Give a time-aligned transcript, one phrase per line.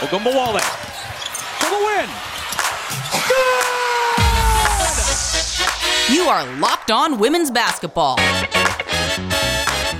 [0.00, 0.60] Ogunbowale
[1.60, 2.08] for the win.
[6.10, 8.18] You are Locked On Women's Basketball.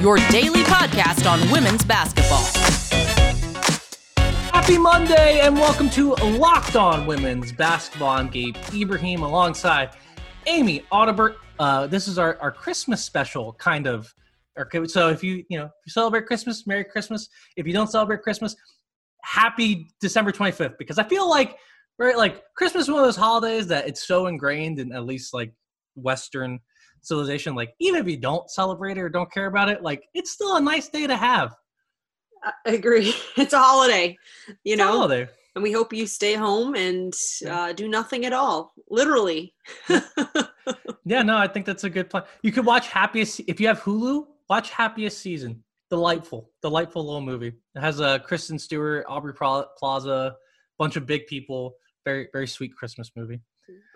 [0.01, 2.45] Your daily podcast on women's basketball.
[4.55, 8.09] Happy Monday and welcome to Locked On Women's Basketball.
[8.09, 9.91] I'm Gabe Ibrahim alongside
[10.47, 11.35] Amy Audibert.
[11.59, 14.15] Uh, this is our, our Christmas special, kind of.
[14.59, 17.29] Okay, so if you you know if you celebrate Christmas, Merry Christmas.
[17.57, 18.57] If you don't celebrate Christmas,
[19.25, 20.77] Happy December 25th.
[20.79, 21.57] Because I feel like
[21.99, 25.35] right, like Christmas is one of those holidays that it's so ingrained in at least
[25.35, 25.53] like
[25.95, 26.59] Western
[27.03, 27.55] civilization.
[27.55, 30.57] Like even if you don't celebrate it or don't care about it, like it's still
[30.57, 31.55] a nice day to have.
[32.67, 33.15] I agree.
[33.37, 34.17] It's a holiday,
[34.65, 35.29] you It's know, a holiday.
[35.55, 37.13] and we hope you stay home and
[37.49, 39.55] uh, do nothing at all, literally.
[41.07, 42.25] Yeah, no, I think that's a good plan.
[42.43, 44.27] You could watch Happiest if you have Hulu.
[44.49, 45.65] Watch Happiest Season.
[45.91, 47.53] Delightful, delightful little movie.
[47.75, 50.37] It has uh, Kristen Stewart, Aubrey Plaza,
[50.79, 51.75] bunch of big people.
[52.05, 53.41] Very, very sweet Christmas movie.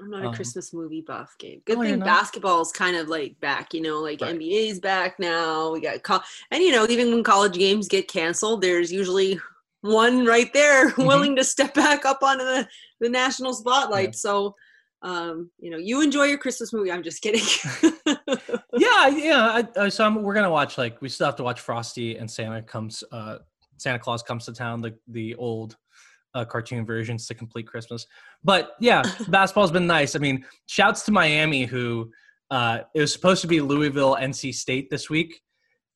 [0.01, 1.65] I'm not a Um, Christmas movie buff, Gabe.
[1.65, 2.07] Good Oh, you're thing not?
[2.07, 4.35] basketball's kind of like back, you know, like Right.
[4.35, 5.73] NBA's back now.
[5.73, 6.01] We got,
[6.51, 9.41] and you know, even when college games get canceled, there's usually
[9.83, 11.07] one right there Mm-hmm.
[11.07, 12.69] willing to step back up onto the,
[13.01, 14.15] the national spotlight.
[14.17, 14.55] So,
[15.03, 16.91] um, you know, you enjoy your Christmas movie.
[16.93, 17.45] I'm just kidding.
[18.77, 19.63] Yeah, yeah.
[19.77, 22.31] I, I, so I'm, we're gonna watch like we still have to watch Frosty and
[22.31, 23.05] Santa comes.
[23.13, 23.39] Uh,
[23.77, 24.81] Santa Claus comes to town.
[24.81, 25.77] The the old
[26.35, 28.07] uh, cartoon versions to complete Christmas.
[28.43, 30.17] But yeah, basketball's been nice.
[30.17, 32.11] I mean, shouts to Miami who
[32.51, 35.41] uh, it was supposed to be Louisville, NC State this week,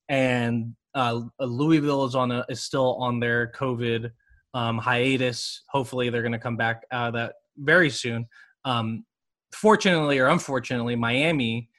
[0.07, 4.11] and uh, Louisville is on a, is still on their COVID
[4.53, 5.63] um, hiatus.
[5.69, 8.27] Hopefully, they're going to come back out of that very soon.
[8.65, 9.05] Um,
[9.53, 11.69] fortunately or unfortunately, Miami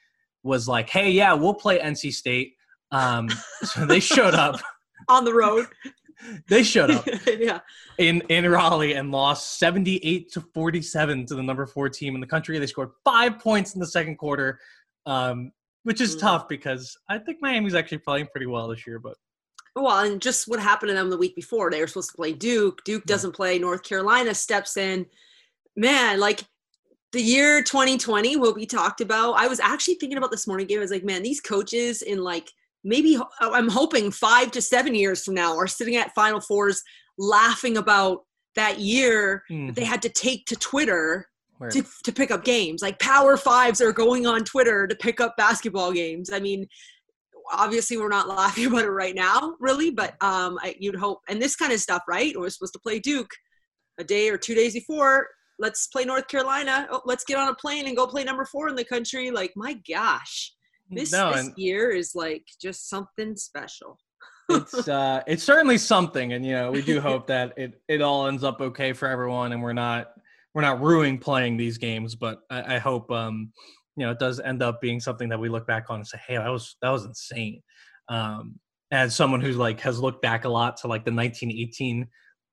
[0.43, 2.55] was like, "Hey, yeah, we'll play NC State."
[2.91, 3.29] Um,
[3.63, 4.59] so they showed up.
[5.09, 5.67] on the road.
[6.47, 7.61] They showed up yeah.
[7.97, 12.27] in in Raleigh and lost 78 to 47 to the number four team in the
[12.27, 12.59] country.
[12.59, 14.59] They scored five points in the second quarter,
[15.07, 15.51] um,
[15.81, 16.19] which is Mm.
[16.19, 18.99] tough because I think Miami's actually playing pretty well this year.
[18.99, 19.17] But
[19.75, 21.71] Well, and just what happened to them the week before.
[21.71, 22.83] They were supposed to play Duke.
[22.83, 23.57] Duke doesn't play.
[23.57, 25.07] North Carolina steps in.
[25.75, 26.43] Man, like
[27.11, 29.33] the year 2020 will be talked about.
[29.33, 30.77] I was actually thinking about this morning game.
[30.77, 32.49] I was like, man, these coaches in like
[32.83, 36.81] maybe I'm hoping five to seven years from now are sitting at Final Fours
[37.17, 38.21] laughing about
[38.55, 41.27] that year that they had to take to Twitter
[41.69, 42.81] to, to pick up games.
[42.81, 46.31] Like power fives are going on Twitter to pick up basketball games.
[46.31, 46.67] I mean,
[47.53, 51.21] obviously we're not laughing about it right now, really, but um, I, you'd hope.
[51.29, 52.33] And this kind of stuff, right?
[52.37, 53.29] We're supposed to play Duke
[53.99, 55.27] a day or two days before.
[55.61, 56.87] Let's play North Carolina.
[56.91, 59.29] Oh, let's get on a plane and go play number four in the country.
[59.29, 60.53] Like, my gosh,
[60.89, 63.97] this, no, this year is like just something special.
[64.49, 68.27] it's uh, it's certainly something, and you know we do hope that it it all
[68.27, 70.07] ends up okay for everyone, and we're not
[70.55, 72.15] we're not ruining playing these games.
[72.15, 73.53] But I, I hope um,
[73.95, 76.19] you know it does end up being something that we look back on and say,
[76.27, 77.61] hey, that was that was insane.
[78.09, 78.59] Um,
[78.91, 82.07] as someone who's like has looked back a lot to like the 1918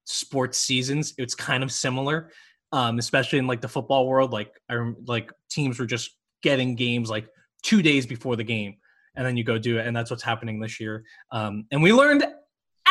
[0.04, 2.30] sports seasons, it's kind of similar,
[2.72, 4.32] um, especially in like the football world.
[4.32, 7.28] Like I like teams were just getting games like
[7.62, 8.76] two days before the game,
[9.16, 11.04] and then you go do it, and that's what's happening this year.
[11.30, 12.26] Um, and we learned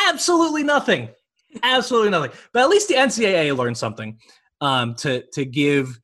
[0.08, 1.08] absolutely nothing,
[1.62, 2.32] absolutely nothing.
[2.52, 4.18] But at least the NCAA learned something
[4.60, 5.98] um, to to give.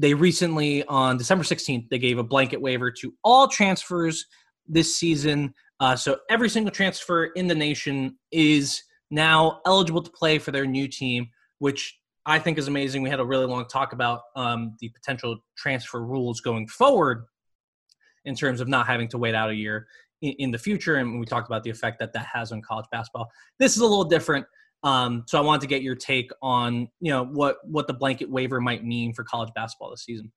[0.00, 4.26] They recently on December 16th they gave a blanket waiver to all transfers
[4.68, 5.52] this season.
[5.80, 10.66] Uh, so every single transfer in the nation is now eligible to play for their
[10.66, 11.98] new team, which
[12.28, 13.00] I think is amazing.
[13.00, 17.24] We had a really long talk about um, the potential transfer rules going forward
[18.26, 19.86] in terms of not having to wait out a year
[20.20, 22.84] in, in the future, and we talked about the effect that that has on college
[22.92, 23.30] basketball.
[23.58, 24.44] This is a little different.
[24.82, 28.30] Um, so I wanted to get your take on you know what what the blanket
[28.30, 30.30] waiver might mean for college basketball this season.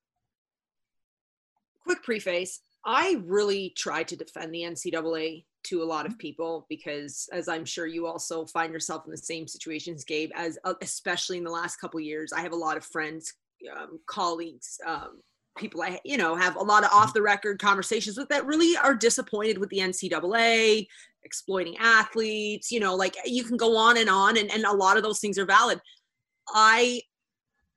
[1.84, 7.30] quick preface i really try to defend the ncaa to a lot of people because
[7.32, 11.38] as i'm sure you also find yourself in the same situations gabe as uh, especially
[11.38, 13.34] in the last couple years i have a lot of friends
[13.76, 15.22] um, colleagues um,
[15.58, 18.76] people i you know have a lot of off the record conversations with that really
[18.78, 20.88] are disappointed with the ncaa
[21.24, 24.98] exploiting athletes you know like you can go on and on and, and a lot
[24.98, 25.80] of those things are valid.
[26.50, 27.02] I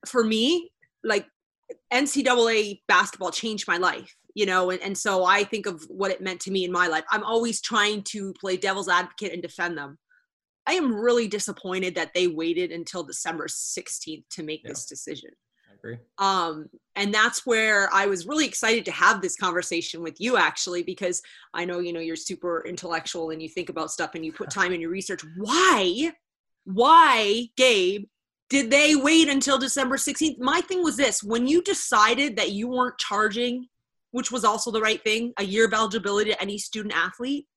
[0.06, 0.70] for me
[1.02, 1.26] like
[1.92, 6.20] ncaa basketball changed my life you know and, and so i think of what it
[6.20, 9.76] meant to me in my life i'm always trying to play devil's advocate and defend
[9.76, 9.98] them
[10.66, 14.70] i am really disappointed that they waited until december 16th to make Yeah.
[14.70, 15.30] this decision
[15.70, 15.98] I agree.
[16.18, 20.82] um, and that's where i was really excited to have this conversation with you actually
[20.82, 21.22] because
[21.54, 24.50] i know you know you're super intellectual and you think about stuff and you put
[24.60, 26.12] time in your research why
[26.64, 28.06] why, Gabe,
[28.48, 30.38] did they wait until December 16th?
[30.38, 33.66] My thing was this when you decided that you weren't charging,
[34.14, 37.48] which was also the right thing, a year of eligibility to any student athlete,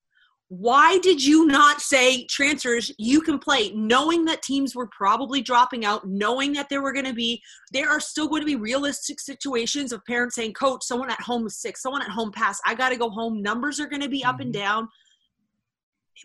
[0.50, 5.84] why did you not say transfers you can play knowing that teams were probably dropping
[5.86, 7.44] out knowing that there were going to be
[7.74, 11.46] there are still going to be realistic situations of parents saying coach someone at home
[11.46, 14.08] is sick someone at home passed i got to go home numbers are going to
[14.08, 14.60] be up and Mhm.
[14.60, 14.90] down.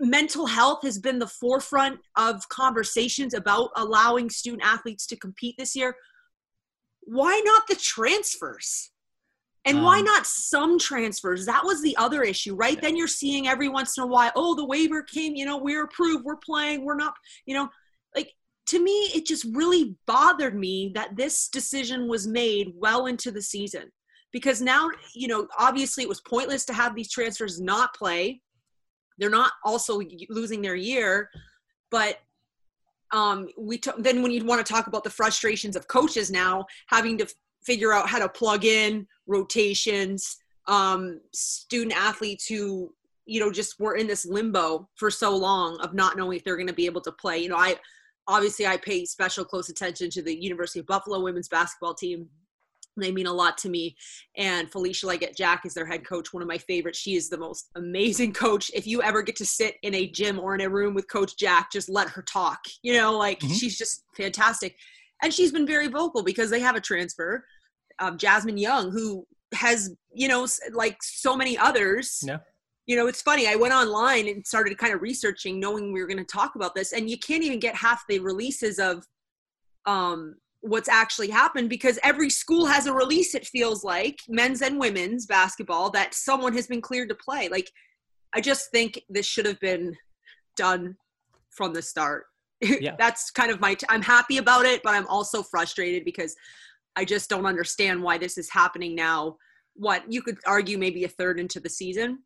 [0.01, 5.75] Mental health has been the forefront of conversations about allowing student athletes to compete this
[5.77, 5.97] year.
[7.01, 8.92] Why not the transfers
[9.65, 11.47] and why Um, not some transfers?
[11.47, 12.81] That was the other issue, right?
[12.81, 15.85] Then you're seeing every once in a while, oh, the waiver came, you know, we're
[15.85, 17.15] approved, we're playing, we're not,
[17.47, 17.69] you know,
[18.17, 18.33] like
[18.67, 23.43] to me, it just really bothered me that this decision was made well into the
[23.43, 23.91] season
[24.33, 28.41] because now, you know, obviously it was pointless to have these transfers not play.
[29.19, 31.29] They're not also losing their year,
[31.91, 32.19] but
[33.13, 36.65] um, we t- then when you want to talk about the frustrations of coaches now
[36.87, 37.27] having to
[37.65, 40.37] figure out how to plug in rotations
[40.67, 42.93] um, student athletes who
[43.27, 46.57] you know just were in this limbo for so long of not knowing if they're
[46.57, 47.39] going to be able to play.
[47.39, 47.77] You know i
[48.29, 52.29] obviously i pay special close attention to the university of buffalo women's basketball team.
[52.97, 53.97] They mean a lot to me.
[54.37, 56.99] And felicia legette jack is their head coach one of my favorites.
[56.99, 58.71] She is the most amazing coach.
[58.75, 61.37] If you ever get to sit in a gym or in a room with coach
[61.37, 62.61] jack just let her talk.
[62.83, 63.59] You know like Mhm.
[63.59, 64.77] she's just fantastic
[65.23, 67.45] and she's been very vocal because they have a transfer
[67.99, 72.21] um, jasmine young who has you know like so many others.
[72.27, 72.39] Yeah.
[72.87, 76.07] you know it's funny i went online and started kind of researching knowing we were
[76.07, 79.05] going to talk about this and you can't even get half the releases of
[79.87, 84.79] um what's actually happened because every school has a release it feels like men's and
[84.79, 87.49] women's basketball that someone has been cleared to play.
[87.49, 87.71] Like
[88.35, 89.97] i just think this should have been
[90.57, 90.97] done
[91.51, 92.25] from the start
[92.81, 92.95] Yeah.
[92.99, 96.35] that's kind of my t- i'm happy about it but i'm also frustrated because
[96.97, 99.37] i just don't understand why this is happening now
[99.75, 102.19] what you could argue maybe a third into the season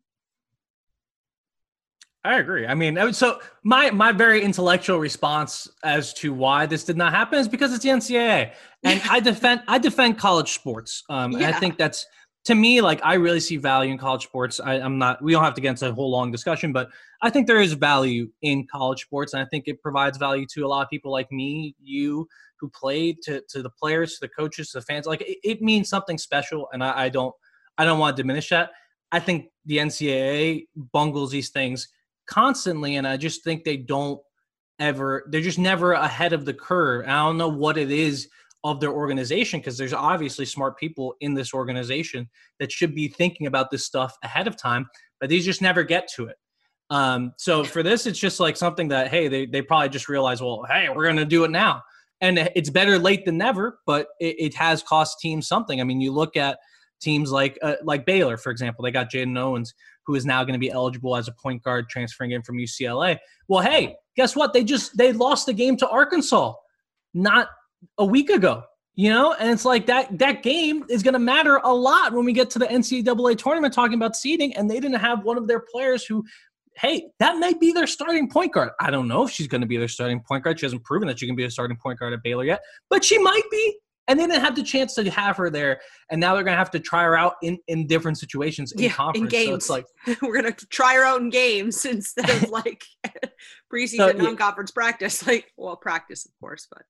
[2.27, 2.67] I agree.
[2.67, 7.39] I mean, so my my very intellectual response as to why this did not happen
[7.39, 8.51] is because it's the NCAA,
[8.83, 11.03] and I defend I defend college sports.
[11.09, 12.05] Um, and I think that's
[12.47, 14.61] to me like I really see value in college sports.
[14.61, 15.21] I, I'm not.
[15.21, 16.89] We don't have to get into a whole long discussion, but
[17.21, 20.65] I think there is value in college sports, and I think it provides value to
[20.65, 22.25] a lot of people like me, you,
[22.57, 25.05] who played, to to the players, to the coaches, to the fans.
[25.05, 27.35] Like it, it means something special, and I, I don't
[27.77, 28.71] I don't want to diminish that.
[29.11, 31.89] I think the NCAA bungles these things
[32.27, 34.21] constantly, and I just think they don't
[34.79, 35.27] ever.
[35.29, 37.07] They're just never ahead of the curve.
[37.09, 38.29] I don't know what it is
[38.63, 43.47] of their organization because there's obviously smart people in this organization that should be thinking
[43.47, 44.87] about this stuff ahead of time,
[45.19, 46.37] but these just never get to it.
[46.89, 50.41] Um, so for this, it's just like something that hey, they they probably just realize,
[50.41, 51.81] well, hey, we're gonna do it now,
[52.21, 53.79] and it's better late than never.
[53.85, 55.81] But it, it has cost teams something.
[55.81, 56.57] I mean, you look at
[57.01, 59.73] teams like uh, like Baylor, for example, they got Jaden Owens,
[60.05, 63.17] who is now going to be eligible as a point guard transferring in from UCLA.
[63.49, 64.53] Well, hey, guess what?
[64.53, 66.53] They just they lost the game to Arkansas
[67.13, 67.49] not
[67.97, 68.63] a week ago.
[68.95, 72.25] You know, and it's like that that game is going to matter a lot when
[72.25, 75.47] we get to the NCAA tournament talking about seeding, and they didn't have one of
[75.47, 76.23] their players who,
[76.77, 78.71] hey, that might be their starting point guard.
[78.79, 80.59] I don't know if she's going to be their starting point guard.
[80.59, 83.05] She hasn't proven that she can be a starting point guard at Baylor yet, but
[83.05, 83.77] she might be.
[84.09, 86.57] And they didn't have the chance to have her there, and now they're going to
[86.57, 89.31] have to try her out in, in different situations in Yeah, in conference.
[89.31, 89.55] So games.
[89.55, 89.85] it's like,
[90.23, 92.83] we're gonna try her out in games instead of like
[93.71, 94.13] preseason So, yeah.
[94.13, 96.83] non-conference practice like well practice of course but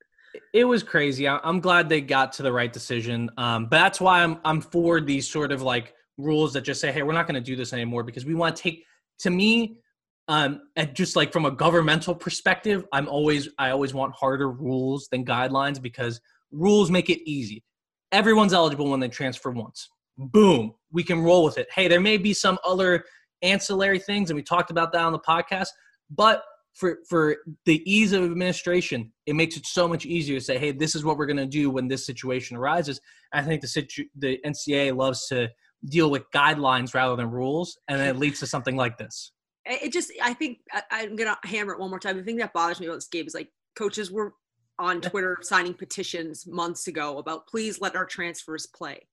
[0.53, 1.27] it was crazy.
[1.27, 3.29] I'm glad they got to the right decision.
[3.37, 6.91] Um, but that's why I'm I'm for these sort of like rules that just say,
[6.91, 8.83] hey, we're not going to do this anymore because we want to take.
[9.21, 9.79] To me,
[10.27, 15.07] um, and just like from a governmental perspective, I'm always I always want harder rules
[15.09, 17.63] than guidelines because rules make it easy.
[18.11, 19.89] Everyone's eligible when they transfer once.
[20.17, 21.67] Boom, we can roll with it.
[21.73, 23.05] Hey, there may be some other
[23.41, 25.69] ancillary things, and we talked about that on the podcast,
[26.09, 26.43] but
[26.77, 30.71] for for the ease of administration, it makes it so much easier to say, "Hey,
[30.71, 33.01] this is what we're going to do when this situation arises."
[33.33, 35.49] I think the situ- the NCAA loves to
[35.85, 39.31] deal with guidelines rather than rules, and it leads to something like this.
[39.65, 42.53] it just i think I, i'm gonna hammer it one more time the thing that
[42.53, 44.33] bothers me about this game is like coaches were
[44.79, 49.07] on twitter signing petitions months ago about please let our transfers play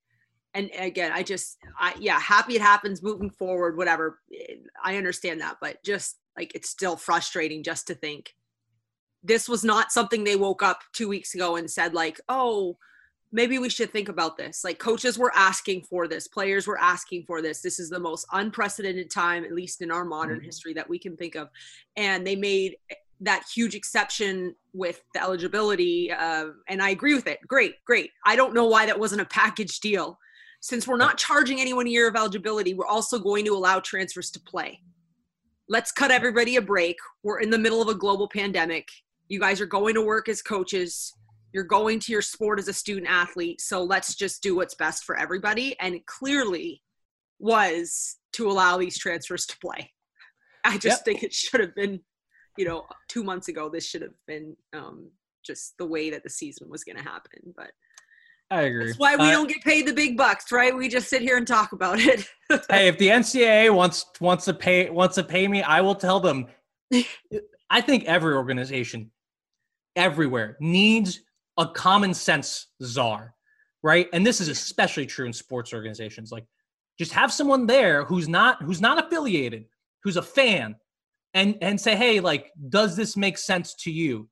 [0.55, 4.21] and again i just i yeah happy it happens moving forward whatever
[4.85, 8.35] i understand that but just like it's still frustrating just to think
[9.23, 12.77] this was not something they woke up two weeks ago and said like oh
[13.33, 17.25] maybe we should think about this like coaches were asking for this players were asking
[17.27, 20.45] for this this is the most unprecedented time at least in our modern Mhm.
[20.45, 21.49] history that we can think of
[21.97, 22.77] and they made
[23.21, 27.39] that huge exception with the eligibility, uh, and I agree with it.
[27.47, 28.11] Great, great.
[28.27, 30.19] I don't know why that wasn't a package deal.
[30.61, 34.31] Since we're not charging anyone a year of eligibility, we're also going to allow transfers
[34.33, 34.81] to play.
[35.69, 36.97] Let's cut everybody a break.
[37.23, 38.89] We're in the middle of a global pandemic.
[39.29, 41.13] You guys are going to work as coaches.
[41.53, 43.61] You're going to your sport as a student athlete.
[43.61, 45.79] So let's just do what's best for everybody.
[45.81, 46.83] And it clearly
[47.39, 49.91] was to allow these transfers to play.
[50.65, 51.05] I just Yep.
[51.05, 52.01] think it should have been,
[52.59, 53.69] you know, two months ago.
[53.69, 55.11] This should have been um,
[55.45, 57.55] just the way that the season was going to happen.
[57.57, 57.71] But
[58.55, 58.87] I agree.
[58.87, 60.77] that's why we Uh, don't get paid the big bucks, right?
[60.77, 62.29] We just sit here and talk about it.
[62.71, 66.21] hey, if the NCAA wants wants to pay wants to pay me, I will tell
[66.21, 66.47] them.
[67.71, 69.11] I think every organization,
[69.97, 71.21] everywhere, needs
[71.59, 73.35] a common sense czar,
[73.83, 74.09] right?
[74.13, 76.31] And this is especially true in sports organizations.
[76.31, 76.45] Like,
[76.99, 79.65] just have someone there who's not who's not affiliated,
[80.05, 80.77] who's a fan,
[81.33, 84.29] and and say, hey, like, does this make sense to you?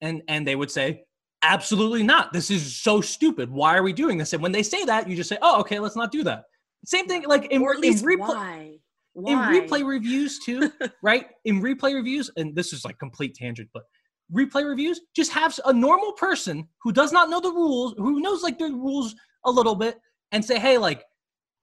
[0.00, 1.04] And and they would say,
[1.42, 2.32] absolutely not.
[2.32, 3.50] This is so stupid.
[3.50, 4.32] Why are we doing this?
[4.32, 6.44] And when they say that, you just say, oh, okay, let's not do that.
[6.84, 8.78] Same thing, like in, or at least replay why?
[9.16, 10.70] in replay reviews too,
[11.02, 11.26] right?
[11.44, 13.84] In replay reviews, and this is like complete tangent, but
[14.32, 18.42] replay reviews, just have a normal person who does not know the rules, who knows
[18.42, 19.14] like the rules
[19.44, 19.98] a little bit,
[20.32, 21.04] and say, hey, like,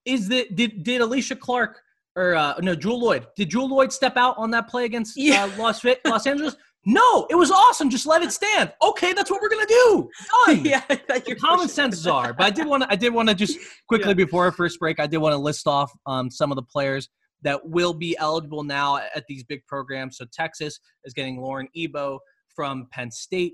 [0.06, 1.80] is the did did Alysha Clark
[2.15, 3.25] or uh, no Jewell Loyd?
[3.38, 5.46] Did Jewell Loyd step out on that play against Yeah.
[5.46, 6.56] uh, Los Los Angeles?
[6.86, 7.90] No, it was awesome.
[7.90, 8.74] Just let it stand.
[8.82, 10.10] Okay, that's what we're gonna do.
[10.48, 10.66] Done.
[10.66, 12.02] yeah, I thought The you were common pushing sense it.
[12.02, 12.34] czar.
[12.34, 12.92] But I did want to.
[12.92, 14.13] I did want to just quickly Yeah.
[14.16, 15.00] before our first break.
[15.00, 17.10] I did want to list off um, some of the players
[17.44, 20.18] that will be eligible now at these big programs.
[20.18, 22.20] So Texas is getting Lauren Ebo
[22.56, 23.54] from Penn State.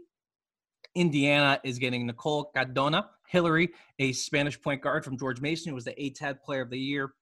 [0.96, 3.04] Indiana is getting Nicole Cardaño.
[3.28, 3.70] Hillary,
[4.00, 7.14] a Spanish point guard from George Mason, who was the ATAD Player of the Year.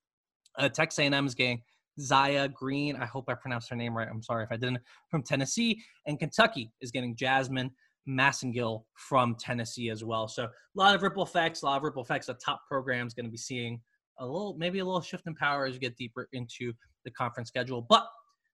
[0.57, 1.61] Uh, Texas A&M is getting
[1.99, 2.95] Zaay Green.
[2.95, 4.07] I hope I pronounced her name right.
[4.09, 4.79] I'm sorry if I didn't.
[5.09, 7.71] From Tennessee, and Kentucky is getting Jazmine
[8.07, 10.27] Massengill from Tennessee as well.
[10.27, 12.27] So a lot of ripple effects, a lot of ripple effects.
[12.27, 13.81] The top program's going to be seeing
[14.19, 16.73] a little, maybe a little shift in power as you get deeper into
[17.03, 17.81] the conference schedule.
[17.81, 18.07] But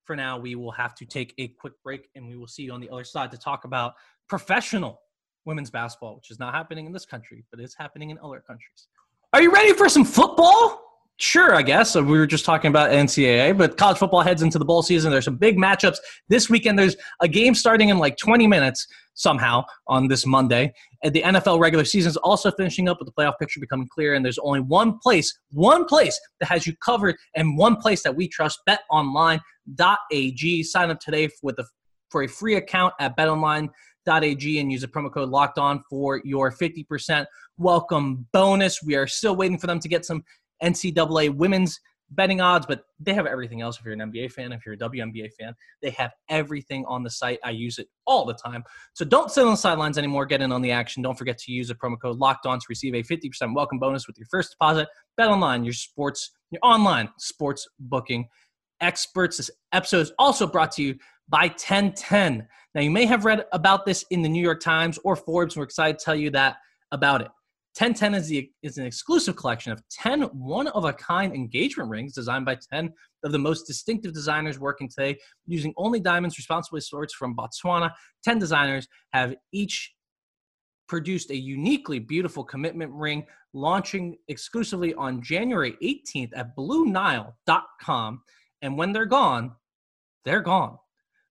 [0.06, 2.74] for now, we will have to take a quick break, and we will see you
[2.74, 3.94] on the other side to talk about
[4.28, 5.02] professional
[5.46, 8.88] women's basketball, which is not happening in this country, but is happening in other countries.
[9.34, 10.82] Are you ready for some football?
[11.18, 11.92] Sure, I guess.
[11.92, 15.12] So we were just talking about NCAA, but college football heads into the bowl season.
[15.12, 16.78] There's some big matchups this weekend.
[16.78, 20.74] There's a game starting in like 20 minutes somehow on this Monday.
[21.04, 24.16] And the NFL regular season is also finishing up with the playoff picture becoming clear.
[24.16, 28.16] And there's only one place, one place that has you covered, and one place that
[28.16, 30.64] we trust: BetOnline.ag.
[30.64, 31.66] Sign up today with a
[32.10, 36.52] for a free account at BetOnline.ag and use the promo code Locked On for your
[36.52, 37.26] 50%
[37.58, 38.84] welcome bonus.
[38.84, 40.24] We are still waiting for them to get some
[40.62, 41.80] NCAA women's
[42.16, 43.80] betting odds, but they have everything else.
[43.80, 47.10] If you're an NBA fan, if you're a WNBA fan, they have everything on the
[47.10, 47.40] site.
[47.44, 48.64] I use it all the time.
[48.94, 50.26] So don't sit on the sidelines anymore.
[50.26, 51.02] Get in on the action.
[51.02, 54.08] Don't forget to use the promo code Locked On to receive a 50% welcome bonus
[54.08, 54.88] with your first deposit.
[55.18, 58.28] Bet online, your sports, your online sports booking
[58.82, 59.38] experts.
[59.38, 60.96] This episode is also brought to you
[61.30, 62.48] by 1010.
[62.76, 65.56] Now, you may have read about this in the New York Times or Forbes.
[65.56, 66.58] We're excited to tell you that
[66.92, 67.30] about it.
[67.80, 72.14] 1010 is, the, is an exclusive collection of 10 one of a kind engagement rings
[72.14, 77.14] designed by 10 of the most distinctive designers working today using only diamonds responsibly sourced
[77.18, 77.92] from Botswana.
[78.24, 79.92] 10 designers have each
[80.88, 88.22] produced a uniquely beautiful commitment ring launching exclusively on January 18th at BlueNile.com.
[88.62, 89.54] And when they're gone,
[90.26, 90.78] they're gone.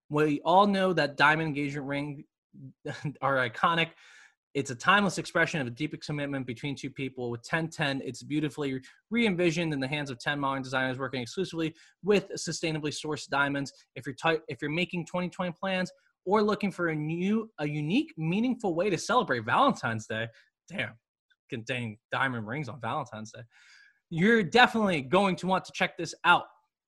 [0.08, 2.24] We all know that diamond engagement ring
[3.22, 3.90] are iconic.
[4.54, 7.30] It's a timeless expression of a deep commitment between two people.
[7.30, 8.80] With 1010, it's beautifully
[9.10, 13.72] re envisioned in the hands of 10 modern designers working exclusively with sustainably sourced diamonds.
[13.96, 14.16] If you're,
[14.48, 15.90] if you're making 2020 plans
[16.26, 20.28] or looking for a new, a unique, meaningful way to celebrate Valentine's Day,
[20.68, 20.92] damn,
[21.48, 23.42] containing diamond rings on Valentine's Day,
[24.10, 26.44] you're definitely going to want to check this out.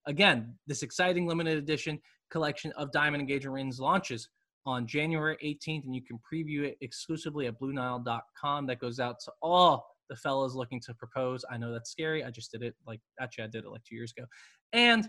[0.06, 1.98] Again, this exciting limited edition
[2.30, 4.28] collection of diamond engagement rings launches
[4.66, 8.66] on January 18th, and you can preview it exclusively at BlueNile.com.
[8.66, 11.44] That goes out to all the fellas looking to propose.
[11.50, 12.24] I know that's scary.
[12.24, 14.26] I just did it like actually I did it like two years ago.
[14.72, 15.08] And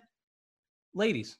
[0.93, 1.38] ladies,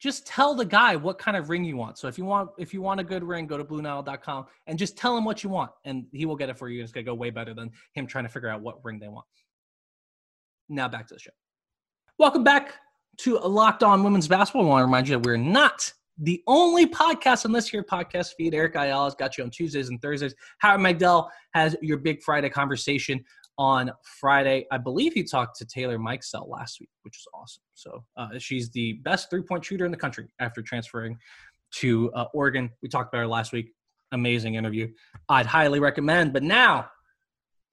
[0.00, 1.98] just tell the guy what kind of ring you want.
[1.98, 4.96] So if you want if you want a good ring, go to BlueNile.com and just
[4.96, 6.82] tell him what you want, and he will get it for you.
[6.82, 9.26] It's gonna go way better than him trying to figure out what ring they want.
[10.68, 11.30] Now back to the show.
[12.18, 12.74] Welcome back
[13.18, 14.66] to Locked On Women's Basketball.
[14.66, 18.34] I want to remind you that we're not the only podcast on this here podcast
[18.36, 18.54] feed.
[18.54, 20.34] Erica Ayala's got you on Tuesdays and Thursdays.
[20.58, 23.24] Howard Megdal has your Big Friday conversation
[23.56, 24.66] on Friday.
[24.70, 27.62] I believe he talked to Taylor Mikesell last week, which is awesome.
[27.74, 31.18] So uh, she's the best three point shooter in the country after transferring
[31.76, 32.70] to uh, Oregon.
[32.82, 33.72] We talked about her last week.
[34.12, 34.88] Amazing interview.
[35.28, 36.32] I'd highly recommend.
[36.32, 36.88] But now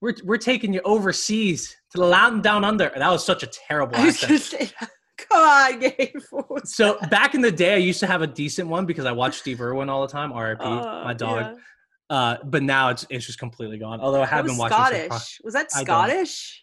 [0.00, 2.92] we're we're taking you overseas to the land down under.
[2.94, 4.74] That was such a terrible accent.
[5.18, 6.16] Come on, Gabe.
[6.64, 9.40] So back in the day, I used to have a decent one because I watched
[9.40, 10.32] Steve Irwin all the time.
[10.32, 10.64] R.I.P.
[10.64, 11.56] Uh, my dog.
[11.56, 11.60] yeah.
[12.08, 14.00] Uh, but now it's it's just completely gone.
[14.00, 14.76] Although I have been watching.
[14.76, 15.40] pro- Scottish.
[15.42, 16.62] Was that Scottish?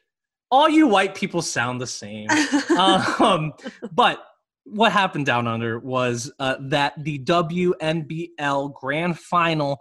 [0.53, 2.27] all you white people sound the same.
[2.77, 3.53] um,
[3.91, 4.23] but
[4.65, 9.79] what happened down under was uh, that the WNBL Grand Final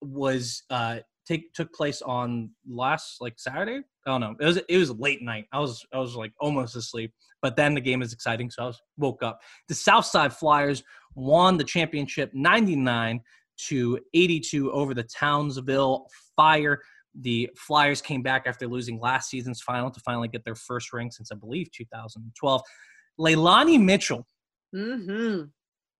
[0.00, 3.82] was uh, take took place on last like Saturday.
[4.06, 4.34] I don't know.
[4.40, 5.46] It was it was late night.
[5.52, 7.12] I was I was like almost asleep.
[7.42, 9.40] But then the game is exciting, so I was woke up.
[9.68, 10.82] The Southside Flyers
[11.14, 13.20] won the championship 99
[13.68, 16.06] to 82 over the Townsville
[16.36, 16.80] Fire.
[17.20, 21.10] The Flyers came back after losing last season's final to finally get their first ring
[21.10, 22.62] since I believe 2012.
[23.18, 24.26] Leilani Mitchell,
[24.74, 25.44] mm-hmm.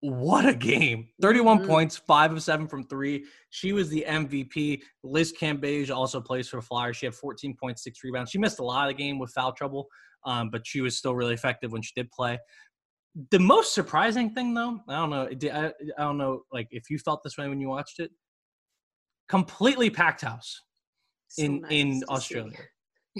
[0.01, 1.09] What a game.
[1.21, 1.67] 31 Mhm.
[1.67, 3.25] points, five of seven from three.
[3.49, 4.83] She was the MVP.
[5.03, 6.97] Liz Cambage also plays for Flyers.
[6.97, 8.31] She had 14.6 rebounds.
[8.31, 9.87] She missed a lot of the game with foul trouble,
[10.25, 12.37] um, but she was still really effective when she did play.
[13.31, 15.27] The most surprising thing, though, I don't know.
[15.51, 18.11] I, I don't know, like if you felt this way when you watched it.
[19.29, 20.61] Completely packed house
[21.37, 22.57] in in Australia.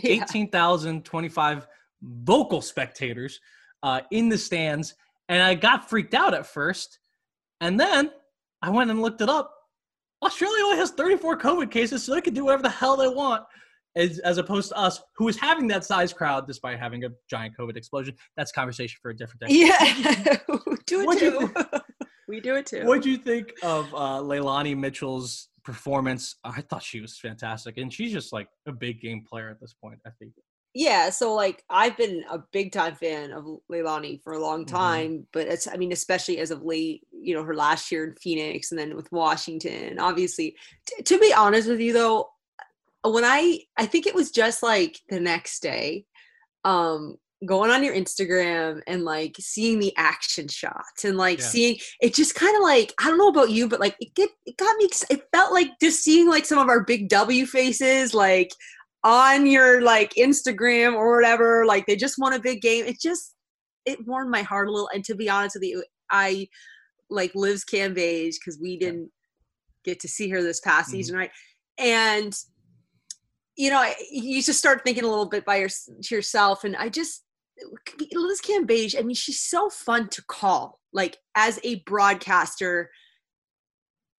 [0.04, 0.12] Yeah.
[0.26, 1.68] 18,025
[2.04, 3.40] vocal spectators
[3.82, 4.94] uh, in the stands.
[5.30, 7.00] And I got freaked out at first.
[7.62, 8.12] And then
[8.62, 9.54] I went and looked it up.
[10.24, 13.44] Australia only has 34 COVID cases, so they can do whatever the hell they want,
[13.96, 17.56] as, as opposed to us, who is having that size crowd despite having a giant
[17.58, 18.16] COVID explosion.
[18.36, 19.48] That's conversation for a different day.
[19.50, 20.38] Yeah.
[20.66, 21.54] we do it What'd you too.
[22.28, 22.84] we do it too.
[22.86, 26.36] What'd you think of uh, Leilani Mitchell's performance?
[26.44, 27.78] I thought she was fantastic.
[27.78, 30.34] And she's just like a big game player at this point, I think.
[30.78, 34.68] Yeah so like i've been a big time fan of leilani for a long Mhm.
[34.70, 38.16] time but it's i mean especially as of late you know her last year in
[38.22, 40.56] phoenix and then with washington obviously
[40.86, 42.30] T- to be honest with you though
[43.04, 46.06] when i i think it was just like the next day
[46.64, 51.46] um going on your instagram and like seeing the action shots and like Yeah.
[51.46, 54.30] seeing it just kind of like i don't know about you but like it get
[54.46, 58.14] it got me it felt like just seeing like some of our big w faces
[58.14, 58.52] like
[59.08, 62.86] on your like Instagram or whatever, like they just won a big game.
[62.86, 63.36] It just
[63.86, 64.90] it warmed my heart a little.
[64.94, 66.50] And to be honest with you, I
[67.10, 69.10] like Liz Cambage because we didn't
[69.86, 70.92] get to see her this past Mhm.
[70.92, 71.32] season, right?
[71.78, 72.38] And
[73.56, 76.90] you know, you just start thinking a little bit by your, to yourself, and I
[76.90, 77.24] just
[78.14, 79.00] Liz Cambage.
[79.00, 80.80] I mean, she's so fun to call.
[80.92, 82.92] Like as a broadcaster,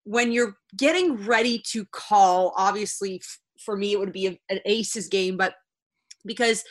[0.04, 3.20] when you're getting ready to call, obviously
[3.64, 5.54] for me it would be a- an aces game, but
[6.24, 6.64] because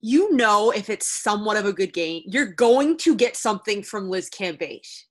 [0.00, 4.10] you know if it's somewhat of a good game, you're going to get something from
[4.10, 5.04] Liz Cambage.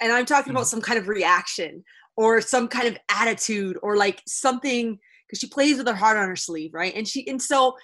[0.00, 0.70] And I'm talking about mm.
[0.70, 1.84] some kind of reaction
[2.16, 6.28] or some kind of attitude or like something because she plays with her heart on
[6.28, 6.94] her sleeve, right?
[6.94, 7.76] And she and so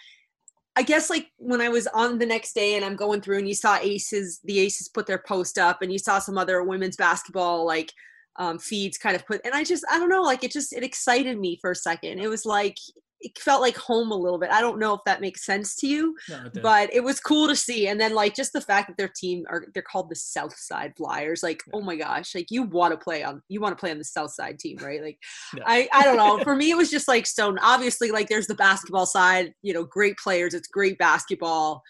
[0.75, 3.49] I guess like when I was on the next day and I'm going through and
[3.49, 6.97] you saw Aces, the Aces put their post up and you saw some other women's
[6.97, 7.93] basketball like
[8.38, 10.83] um, feeds kind of put, and I just, I don't know, like it just, it
[10.83, 12.18] excited me for a second.
[12.18, 12.77] It was like,
[13.20, 14.51] it felt like home a little bit.
[14.51, 17.49] I don't know if that makes sense to you, No, it but it was cool
[17.49, 17.88] to see.
[17.88, 20.92] And then like just the fact that their team are, they're called the South Side
[20.96, 21.42] Flyers.
[21.42, 23.99] Like, oh my gosh, like you want to play on, you want to play on
[23.99, 25.03] the South Side team, right?
[25.03, 25.18] Like,
[25.57, 25.64] Yeah.
[25.66, 26.38] I, I don't know.
[26.44, 29.85] For me, it was just like so Obviously, like there's the basketball side, you know,
[29.85, 30.53] great players.
[30.53, 31.83] It's great basketball.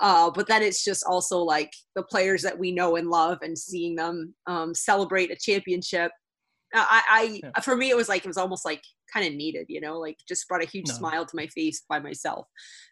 [0.00, 3.56] Uh, but then it's just also like the players that we know and love and
[3.58, 6.10] seeing them um, celebrate a championship.
[6.74, 7.60] Uh, I, I Yeah.
[7.62, 10.16] for me, it was like it was almost like kind of needed, you know, like
[10.28, 10.94] just brought a huge No.
[10.94, 12.46] smile to my face by myself.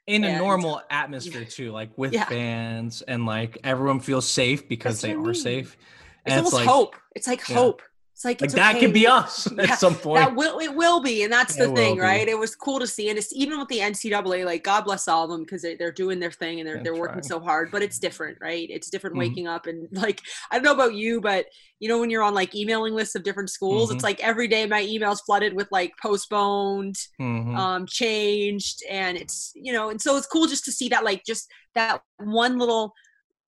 [0.07, 2.25] in a normal atmosphere too, like with Yeah.
[2.25, 5.35] fans and like everyone feels safe because That's they I are mean.
[5.35, 5.77] safe.
[6.25, 6.97] It's And almost like, hope.
[7.17, 7.57] It's like Yeah.
[7.57, 7.83] hope.
[8.15, 8.79] It's like, like it's that okay.
[8.79, 10.31] could be us Yeah, at some point.
[10.31, 12.29] That will it will be, and that's It the thing, right?
[12.29, 15.25] It was cool to see, and it's even with the NCAA, like God bless all
[15.25, 17.71] of them because they, they're doing their thing and they're They're they're working so hard.
[17.73, 18.67] But it's different, right?
[18.71, 19.19] It's different Mhm.
[19.19, 21.47] waking up and like I don't know about you, but
[21.81, 23.93] you know when you're on like emailing lists of different schools, Mhm.
[23.93, 27.53] it's like every day my emails flooded with like postponed, Mhm.
[27.55, 31.23] um, changed, and it's you know, and so it's cool just to see that like
[31.27, 32.95] just that one little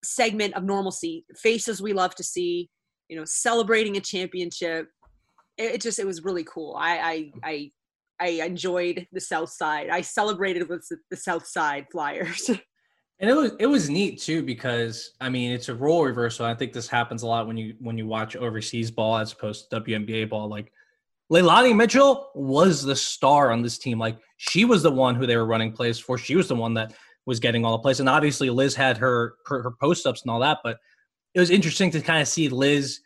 [0.04, 2.70] segment of normalcy, faces we love to see,
[3.08, 4.88] you know, celebrating a championship.
[5.56, 6.74] It, it just it was really cool.
[6.78, 7.70] I I I
[8.20, 9.90] I enjoyed the South Side.
[9.90, 12.50] I celebrated with the, South Side Flyers.
[13.20, 16.46] And it was it was neat too because I mean it's a role reversal.
[16.46, 19.70] I think this happens a lot when you when you watch overseas ball as opposed
[19.70, 20.48] to WNBA ball.
[20.48, 20.72] Like
[21.32, 24.00] Leilani Mitchell was the star on this team.
[24.00, 26.18] Like she was the one who they were running plays for.
[26.18, 26.92] She was the one that
[27.24, 28.00] was getting all the plays.
[28.00, 30.58] And obviously Liz had her her, her post ups and all that.
[30.64, 30.78] But
[31.34, 33.00] it was interesting to kind of see Liz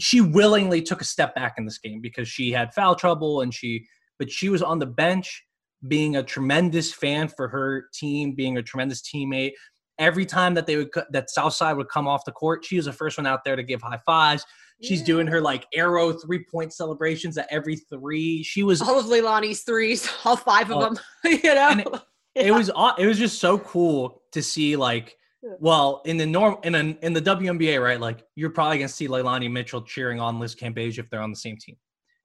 [0.00, 3.52] she willingly took a step back in this game because she had foul trouble and
[3.52, 3.86] she
[4.18, 5.44] but she was on the bench
[5.88, 9.52] being a tremendous fan for her team, being a tremendous teammate.
[9.98, 12.92] Every time that they would that Southside would come off the court, she was the
[12.92, 14.44] first one out there to give high fives.
[14.82, 15.06] She's yeah.
[15.06, 18.42] doing her like arrow three point celebrations at every three.
[18.42, 20.98] She was all of Leilani's threes, all five of uh, them.
[21.24, 21.88] you know, it,
[22.34, 22.42] yeah.
[22.42, 25.16] it was it was just so cool to see like
[25.60, 28.00] well, in the norm in a, in the WNBA, right?
[28.00, 31.36] Like you're probably gonna see Leilani Mitchell cheering on Liz Cambage if they're on the
[31.36, 31.76] same team.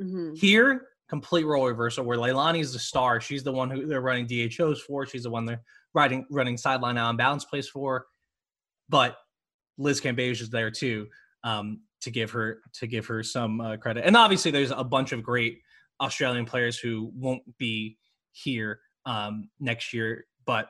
[0.01, 0.35] Mm-hmm.
[0.35, 3.19] Here, complete role reversal where Leilani is the star.
[3.21, 5.05] She's the one who they're running DHOs for.
[5.05, 5.61] She's the one they're
[5.93, 8.05] riding running sideline out and balance plays for.
[8.89, 9.17] But
[9.77, 11.07] Liz Cambage is there too
[11.43, 14.05] um, to give her to give her some uh, credit.
[14.05, 15.61] And obviously, there's a bunch of great
[16.01, 17.97] Australian players who won't be
[18.31, 20.69] here um, next year, but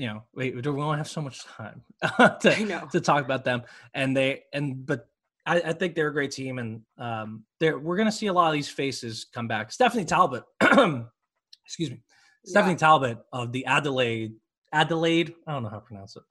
[0.00, 1.82] you know, we, we don't have so much time
[2.40, 3.62] to, to talk about them.
[3.92, 5.10] And they and but
[5.44, 8.48] I, I think they're a great team, and um, they're we're gonna see a lot
[8.48, 9.70] of these faces come back.
[9.70, 12.00] Stephanie Talbot, excuse me,
[12.44, 12.50] yeah.
[12.50, 14.32] Stephanie Talbot of the Adelaide
[14.72, 15.34] Adelaide.
[15.46, 16.22] I don't know how to pronounce it.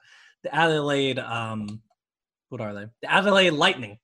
[0.44, 1.82] The Adelaide, um,
[2.50, 2.86] what are they?
[3.04, 4.00] The Adelaide Lightning.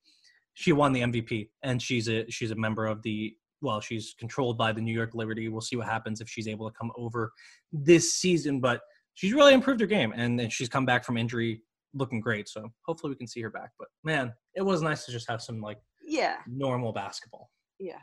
[0.54, 4.60] She won the MVP, and she's a she's a member of the well, she's controlled
[4.60, 5.50] by the New York Liberty.
[5.50, 7.32] We'll see what happens if she's able to come over
[7.72, 8.82] this season, but
[9.16, 11.62] she's really improved her game and, and she's come back from injury
[11.96, 12.48] looking great.
[12.48, 13.72] So hopefully we can see her back.
[13.80, 17.50] But man, it was nice to just have some like yeah normal basketball.
[17.80, 18.00] Yeah.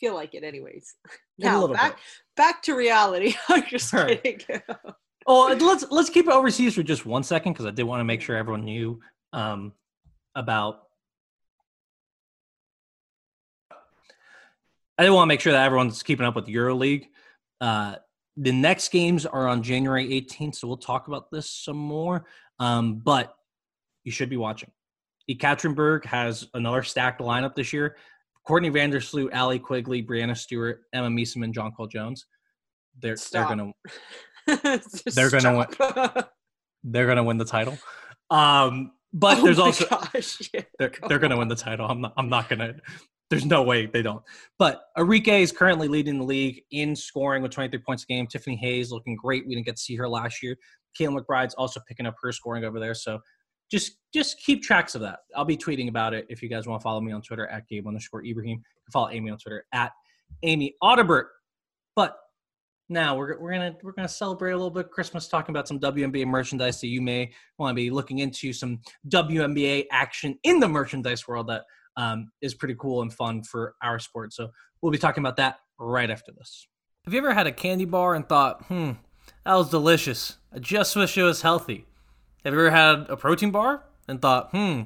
[0.00, 0.94] Feel like it anyways.
[1.38, 2.00] Now back bit.
[2.36, 3.34] back to reality.
[3.48, 4.22] I'm just right.
[4.22, 4.60] kidding.
[5.26, 8.04] oh, let's let's keep it overseas for just one second because I did want to
[8.04, 9.00] make sure everyone knew
[9.32, 9.72] um,
[10.34, 10.80] about.
[14.96, 17.06] I did want to make sure that everyone's keeping up with EuroLeague.
[17.60, 17.96] Uh,
[18.40, 22.24] the next games are on January 18th, so we'll talk about this some more.
[22.60, 23.34] Um, but
[24.04, 24.70] you should be watching.
[25.28, 27.96] Ekaterinburg has another stacked lineup this year.
[28.46, 32.26] Courtney Vandersloot, Allie Quigley, Breanna Stewart, Emma Meesseman, Jonquel Jones.
[33.00, 33.48] They're Stop.
[33.48, 33.72] they're gonna
[35.14, 35.66] they're gonna win
[36.84, 37.76] they're gonna win the title.
[38.30, 41.86] Um, but oh there's also gosh, yeah, they're, they're gonna win the title.
[41.86, 42.76] I'm not I'm not gonna
[43.30, 44.22] there's no way they don't.
[44.58, 48.26] But Arike is currently leading the league in scoring with 23 points a game.
[48.26, 49.46] Tiffany Hayes looking great.
[49.46, 50.56] We didn't get to see her last year.
[50.98, 52.94] Caitlin McBride's also picking up her scoring over there.
[52.94, 53.20] So
[53.70, 55.20] just just keep tracks of that.
[55.36, 57.68] I'll be tweeting about it if you guys want to follow me on Twitter at
[57.68, 58.62] Gabe underscore Ibrahim.
[58.90, 59.92] follow Amy on Twitter at
[60.42, 61.24] Amy Audibert.
[61.94, 62.16] But
[62.88, 66.26] now we're, we're gonna we're gonna celebrate a little bit Christmas, talking about some WNBA
[66.26, 71.28] merchandise that you may want to be looking into some WNBA action in the merchandise
[71.28, 71.64] world that
[71.98, 74.32] um, is pretty cool and fun for our sport.
[74.32, 76.66] So we'll be talking about that right after this.
[77.04, 78.92] Have you ever had a candy bar and thought, hmm,
[79.44, 80.36] that was delicious.
[80.54, 81.86] I just wish it was healthy.
[82.44, 84.82] Have you ever had a protein bar and thought, hmm,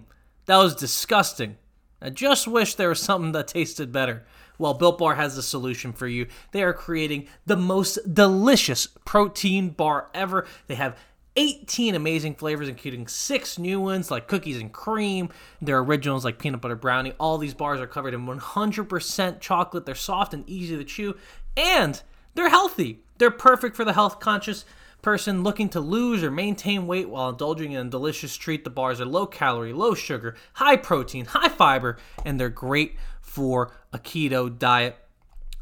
[0.47, 1.59] that was disgusting.
[2.01, 4.25] I just wish there was something that tasted better.
[4.59, 6.27] Well, Built Bar has a solution for you.
[6.53, 10.47] They are creating the most delicious protein bar ever.
[10.67, 10.99] They have
[11.37, 15.31] 18 amazing flavors, including six new ones like cookies and cream.
[15.61, 17.15] Their originals like peanut butter brownie.
[17.19, 19.87] All these bars are covered in 100% chocolate.
[19.87, 21.17] They're soft and easy to chew,
[21.57, 22.03] and
[22.35, 23.01] they're healthy.
[23.19, 24.65] They're perfect for the health conscious
[25.01, 28.65] person looking to lose or maintain weight while indulging in a delicious treat.
[28.65, 33.73] The bars are low calorie, low sugar, high protein, high fiber, and they're great for
[33.93, 34.97] a keto diet.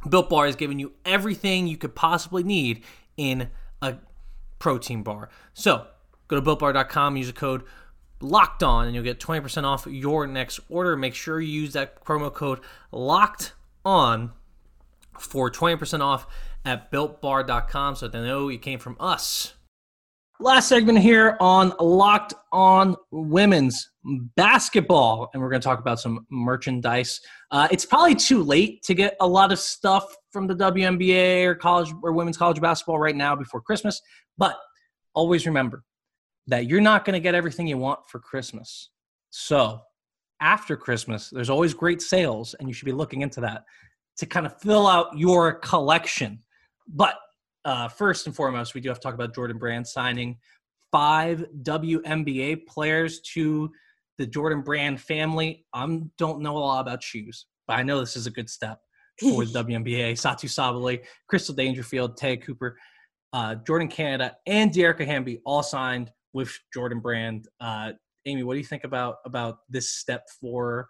[0.08, 2.82] Built Bar is giving you everything you could possibly need
[3.16, 3.50] in
[4.60, 5.28] protein bar.
[5.52, 5.86] So
[6.28, 7.64] go to builtbar.com, use the code
[8.20, 10.96] locked on, and you'll get 20% off your next order.
[10.96, 12.60] Make sure you use that promo code
[12.92, 14.32] locked on
[15.18, 16.28] for 20% off
[16.64, 19.54] at builtbar.com so they know you came from us.
[20.42, 23.90] Last segment here on Locked On Women's
[24.36, 27.20] Basketball, and we're going to talk about some merchandise.
[27.50, 31.54] Uh, it's probably too late to get a lot of stuff from the WNBA or
[31.54, 34.00] college or women's college basketball right now before Christmas,
[34.38, 34.56] but
[35.14, 35.84] always remember
[36.46, 38.88] that you're not going to get everything you want for Christmas.
[39.28, 39.82] So
[40.40, 43.64] after Christmas, there's always great sales, and you should be looking into that
[44.16, 46.42] to kind of fill out your collection.
[46.88, 47.16] But
[47.64, 50.38] uh, first and foremost, we do have to talk about Jordan Brand signing
[50.92, 53.70] five WNBA players to
[54.18, 55.64] the Jordan Brand family.
[55.72, 58.80] I don't know a lot about shoes, but I know this is a good step
[59.18, 60.12] for the WNBA.
[60.12, 62.76] Satou Sabally, Crystal Dangerfield, Te'a Cooper,
[63.32, 67.48] uh, Jordin Canada, and Dearica Hamby all signed with Jordan Brand.
[67.60, 67.92] Uh,
[68.26, 70.88] Amy, what do you think about about this step for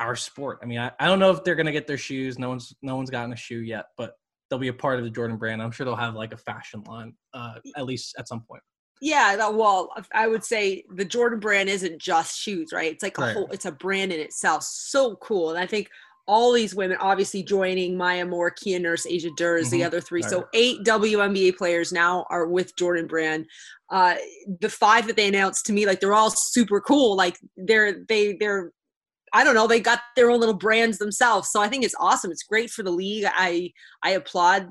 [0.00, 0.58] our sport?
[0.62, 2.38] I mean, I, I don't know if they're gonna get their shoes.
[2.38, 4.14] No one's no one's gotten a shoe yet, but
[4.54, 5.60] they'll be a part of the Jordan brand.
[5.60, 8.62] I'm sure they'll have like a fashion line, uh, at least at some point.
[9.00, 12.92] Yeah, well, I would say the Jordan brand isn't just shoes, right?
[12.92, 13.34] It's like a Right.
[13.34, 14.62] whole, it's a brand in itself.
[14.62, 15.50] So cool.
[15.50, 15.88] And I think
[16.26, 19.86] all these women obviously joining Maya Moore, Kia Nurse, Asia Durr, the Mhm.
[19.86, 20.22] other three.
[20.22, 23.46] So eight WNBA players now are with Jordan brand.
[23.90, 24.14] Uh,
[24.60, 27.16] the five that they announced to me, like they're all super cool.
[27.16, 28.70] Like they're, they, they're,
[29.34, 31.50] I don't know, they got their own little brands themselves.
[31.50, 32.30] So I think it's awesome.
[32.30, 33.26] It's great for the league.
[33.28, 34.70] I, I applaud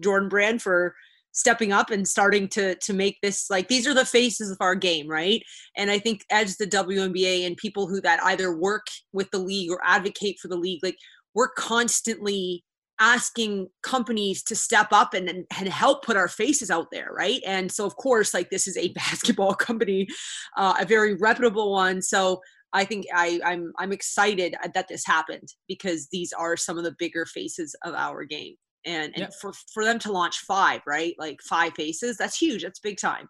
[0.00, 0.94] Jordan brand for
[1.32, 4.74] stepping up and starting to to make this like these are the faces of our
[4.74, 5.42] game right
[5.76, 9.70] and i think as the WNBA and people who that either work with the league
[9.70, 10.96] or advocate for the league like
[11.34, 12.64] we're constantly
[13.00, 17.40] asking companies to step up and, and and help put our faces out there right
[17.46, 20.08] and so of course like this is a basketball company
[20.56, 22.40] uh, a very reputable one so
[22.72, 26.94] I think I, I'm I'm excited that this happened because these are some of the
[26.98, 28.54] bigger faces of our game.
[28.84, 29.28] And, and Yeah.
[29.40, 31.14] for for them to launch five right?
[31.18, 33.28] Like five faces that's huge that's big time.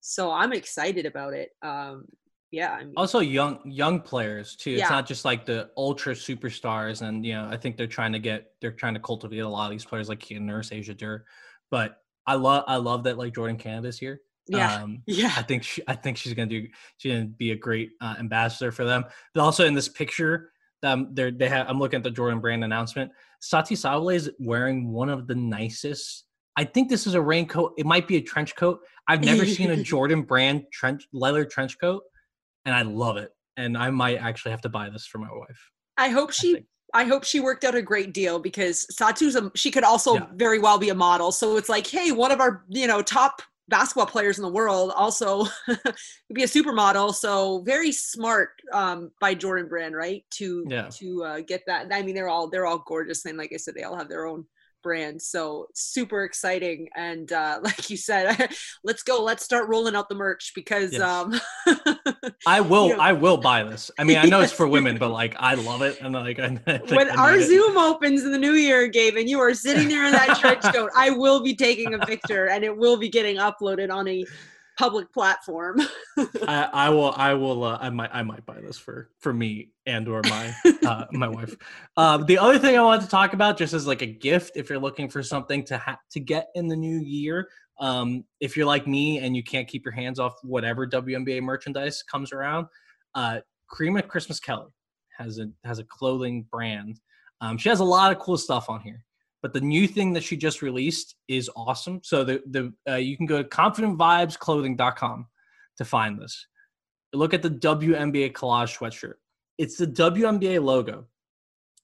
[0.00, 1.50] So i'm excited about it.
[1.62, 2.04] Um
[2.50, 4.70] yeah I mean, also young young players too.
[4.70, 4.82] Yeah.
[4.82, 8.18] it's not just like the ultra superstars and you know i think they're trying to
[8.18, 11.24] get they're trying to cultivate a lot of these players like nurse asia durr
[11.70, 15.62] but i love i love that like jordin canada's here yeah um yeah i think
[15.62, 19.04] she i think she's gonna do she's gonna be a great uh, ambassador for them
[19.34, 20.50] but also in this picture
[20.82, 23.10] um they're they have i'm looking at the jordan brand announcement
[23.42, 26.24] satou Sabally is wearing one of the nicest
[26.58, 27.74] I think this is a raincoat.
[27.78, 28.80] It might be a trench coat.
[29.06, 32.02] I've never seen a Jordan brand trench leather trench coat,
[32.64, 33.30] and I love it.
[33.56, 35.70] And I might actually have to buy this for my wife.
[35.98, 36.66] i hope she think.
[36.94, 40.26] I hope she worked out a great deal because Satou's a, she could also Yeah.
[40.34, 41.30] very well be a model.
[41.30, 44.92] So it's like, hey, one of our you know top basketball players in the world
[44.96, 45.44] also
[46.32, 47.14] be a supermodel.
[47.14, 50.24] So very smart um, by Jordan Brand, right?
[50.30, 50.88] To Yeah.
[50.94, 51.88] to uh, get that.
[51.92, 54.26] I mean, they're all they're all gorgeous, and like I said, they all have their
[54.26, 54.46] own
[54.88, 55.20] brand.
[55.20, 58.50] So super exciting, and uh, like you said,
[58.84, 59.22] let's go.
[59.22, 61.02] Let's start rolling out the merch because Yes.
[61.02, 61.38] um,
[62.46, 62.88] I will.
[62.88, 63.90] You know- I will buy this.
[63.98, 66.58] I mean, I know it's for women, but like I love it, and like I,
[66.66, 67.44] I when I our it.
[67.46, 70.62] Zoom opens in the new year, Gabe, and you are sitting there in that trench
[70.74, 74.24] coat, I will be taking a picture and it will be getting uploaded on a
[74.78, 75.80] public platform.
[76.46, 77.12] I, I will.
[77.16, 77.64] I will.
[77.64, 78.10] Uh, I might.
[78.12, 80.54] I might buy this for for me and or my
[80.86, 81.54] uh, my wife.
[81.96, 84.70] Uh, the other thing I wanted to talk about, just as like a gift, if
[84.70, 87.48] you're looking for something to ha- to get in the new year,
[87.80, 92.02] um, if you're like me and you can't keep your hands off whatever WNBA merchandise
[92.02, 92.66] comes around,
[93.14, 94.70] uh, Karima Christmas Kelly
[95.16, 97.00] has a has a clothing brand.
[97.40, 99.04] Um, she has a lot of cool stuff on here.
[99.42, 102.00] But the new thing that she just released is awesome.
[102.02, 105.26] So the the uh, you can go to confidentvibesclothing.com
[105.76, 106.46] to find this.
[107.12, 109.14] Look at the WNBA collage sweatshirt.
[109.56, 111.06] It's the WNBA logo.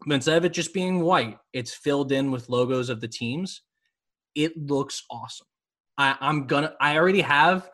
[0.06, 3.62] But instead of it just being white, it's filled in with logos of the teams.
[4.34, 5.46] It looks awesome.
[5.96, 7.70] I, I'm gonna I already have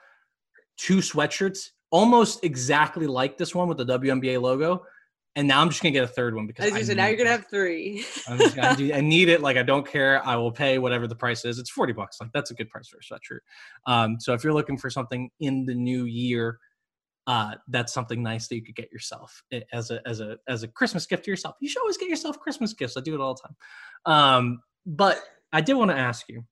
[0.77, 4.85] two sweatshirts almost exactly like this one with the WNBA logo.
[5.37, 7.31] And now I'm just gonna get a third one because I said, now you're gonna
[7.31, 8.05] have three.
[8.29, 9.41] I'm just gonna do- I need it.
[9.41, 10.27] Like I don't care.
[10.27, 11.59] I will pay whatever the price is.
[11.59, 12.17] It's forty bucks.
[12.21, 13.41] Like that's a good price for a sweatshirt.
[13.87, 16.59] Um, so if you're looking for something in the new year,
[17.29, 20.69] uh, that's something nice that you could get yourself as a as a as a
[20.69, 21.55] Christmas gift to yourself.
[21.61, 22.97] You should always get yourself Christmas gifts.
[22.97, 23.57] I do it all the time.
[24.07, 26.45] Um, but I did want to ask you,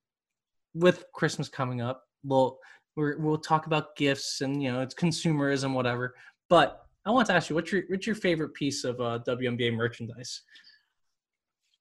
[0.73, 2.59] with Christmas coming up, we'll
[2.95, 6.15] we're, we'll talk about gifts and you know it's consumerism, whatever.
[6.49, 9.73] But I want to ask you, what's your what's your favorite piece of uh, WNBA
[9.73, 10.43] merchandise?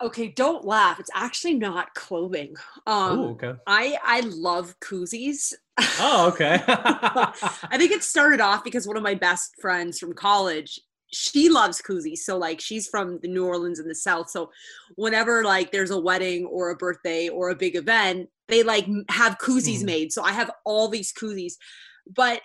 [0.00, 0.98] Okay, don't laugh.
[0.98, 2.54] It's actually not clothing.
[2.86, 3.52] Um, oh, okay.
[3.66, 5.52] I I love koozies.
[6.00, 6.62] Oh, okay.
[6.66, 10.80] I think it started off because one of my best friends from college,
[11.12, 12.18] she loves koozies.
[12.20, 14.30] So like she's from the New Orleans in the South.
[14.30, 14.50] So
[14.96, 19.36] whenever like there's a wedding or a birthday or a big event, they like have
[19.36, 19.86] koozies Hmm.
[19.86, 20.12] made.
[20.14, 21.52] So I have all these koozies.
[22.16, 22.40] But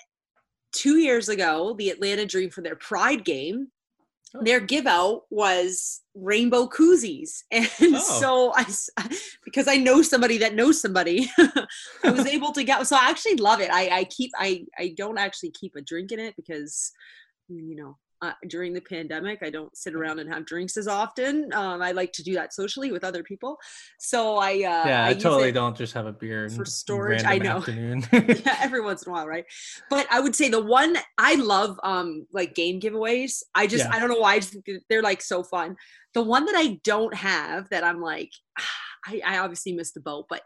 [0.73, 3.67] two years ago, the Atlanta Dream for their Pride game,
[4.35, 4.41] Oh.
[4.43, 7.43] their give out was rainbow koozies.
[7.51, 8.19] And Oh.
[8.19, 8.65] so i
[9.45, 11.29] because I know somebody that knows somebody,
[12.03, 13.69] I was able to get, so I actually love it.
[13.71, 16.91] I, I keep, I, I don't actually keep a drink in it because,
[17.47, 21.51] you know, uh, during the pandemic, I don't sit around and have drinks as often.
[21.53, 23.57] Um, I like to do that socially with other people.
[23.99, 27.37] So I, uh, yeah, I, use totally don't just have a beer for storage, I
[27.37, 27.57] know.
[27.57, 28.05] Afternoon.
[28.13, 29.43] yeah, every once in a while, right?
[29.89, 33.43] But I would say the one I love, um, like game giveaways.
[33.53, 33.91] I just Yeah.
[33.93, 35.75] I don't know why I just think they're like so fun.
[36.13, 38.31] The one that I don't have that I'm like,
[39.05, 40.43] I, I obviously missed the boat, but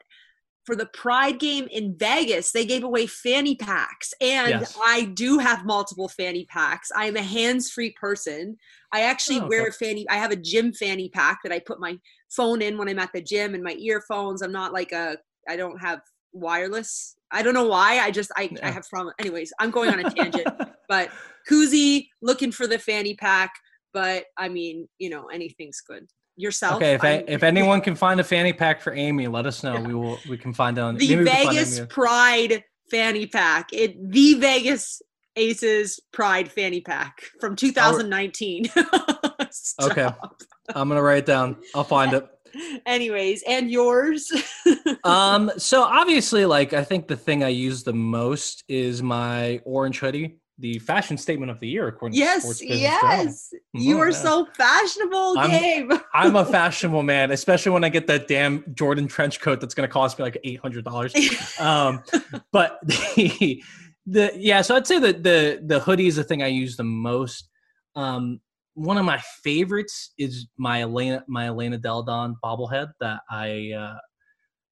[0.67, 4.77] for the Pride game in Vegas, they gave away fanny packs, and Yes.
[4.83, 6.91] I do have multiple fanny packs.
[6.93, 8.57] I'm a hands-free person.
[8.91, 9.47] I actually Oh, okay.
[9.47, 10.05] wear a fanny.
[10.09, 11.97] I have a gym fanny pack that I put my
[12.29, 14.41] phone in when I'm at the gym and my earphones.
[14.41, 15.17] I'm not like a.
[15.47, 16.01] I don't have
[16.33, 17.15] wireless.
[17.31, 17.99] I don't know why.
[17.99, 19.13] I just I, I have problem.
[19.19, 20.47] Anyways, I'm going on a tangent.
[20.89, 21.09] but
[21.49, 23.53] koozie looking for the fanny pack.
[23.93, 26.07] But I mean, you know, anything's good.
[26.37, 26.75] Yourself.
[26.75, 29.81] Okay, if I, if anyone can find a fanny pack for Amy, let us know.
[29.81, 30.89] We will we can find out.
[30.89, 33.73] On the maybe we can find Vegas Pride fanny pack.
[33.73, 35.01] It the Vegas
[35.35, 38.65] Aces Pride fanny pack from 2019.
[39.81, 40.09] Okay.
[40.75, 41.57] I'm gonna write it down.
[41.73, 42.27] I'll find it.
[42.85, 44.31] Anyways, and yours.
[45.03, 49.99] Um, so obviously, like I think the thing I use the most is my orange
[49.99, 53.25] hoodie, the fashion statement of the year, according to yes, Sports Business Journal.
[53.25, 53.53] yes.
[53.73, 54.15] You Mhm, are yeah.
[54.17, 55.91] so fashionable, I'm- Gabe.
[56.13, 59.87] I'm a fashionable man, especially when I get that damn Jordan trench coat that's gonna
[59.87, 61.13] cost me like eight hundred dollars.
[61.59, 62.01] um,
[62.51, 63.63] but the,
[64.07, 66.83] the yeah, so I'd say that the the hoodie is the thing I use the
[66.83, 67.49] most.
[67.95, 68.39] Um,
[68.73, 73.97] one of my favorites is my Elena my Elena Delle Donne bobblehead that I uh,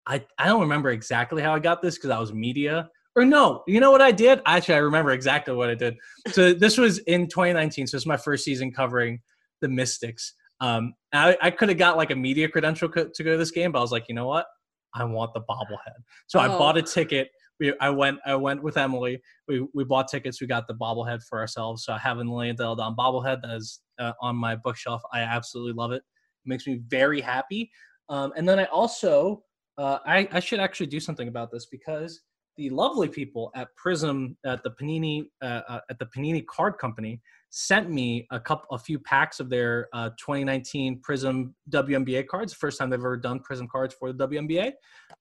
[0.08, 3.64] I I don't remember exactly how I got this because I was media or no,
[3.68, 4.42] you know what I did?
[4.46, 5.96] Actually, I remember exactly what I did.
[6.32, 7.88] So this was in 2019.
[7.88, 9.22] So is my first season covering
[9.62, 10.34] the Mystics.
[10.60, 13.52] Um, I, I could have got like a media credential co- to go to this
[13.52, 14.46] game, but I was like, you know what?
[14.94, 15.98] I want the bobblehead.
[16.28, 16.58] So I Oh.
[16.58, 17.30] bought a ticket.
[17.60, 18.20] We, I went.
[18.26, 19.22] I went with Emily.
[19.48, 20.42] We, we bought tickets.
[20.42, 21.86] We got the bobblehead for ourselves.
[21.86, 25.02] So I have an Delle Donne bobblehead that is uh, on my bookshelf.
[25.14, 25.98] I absolutely love it.
[25.98, 27.72] It makes me very happy.
[28.10, 29.44] Um, and then I also
[29.78, 32.22] uh, I, I should actually do something about this because
[32.58, 37.22] the lovely people at Prism at the Panini uh, uh, at the Panini Card Company
[37.50, 42.54] sent me a couple a few packs of their uh, 2019 Prism WNBA cards.
[42.54, 44.72] First time they've ever done Prism cards for the WNBA.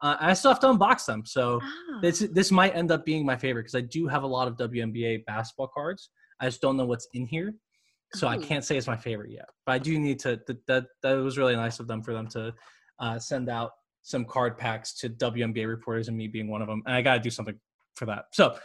[0.01, 1.99] Uh, I still have to unbox them, so Ah.
[2.03, 4.57] this this might end up being my favorite because I do have a lot of
[4.57, 6.11] WNBA basketball cards.
[6.41, 7.55] I just don't know what's in here,
[8.15, 8.41] so I Oh.
[8.41, 9.49] can't say it's my favorite yet.
[9.67, 10.41] But I do need to.
[10.47, 12.55] That that, that was really nice of them for them to
[13.01, 13.73] uh, send out
[14.05, 16.83] some card packs to WNBA reporters and me being one of them.
[16.87, 17.59] And I got to do something
[17.97, 18.27] for that.
[18.33, 18.57] So